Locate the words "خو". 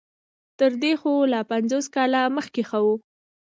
1.01-1.13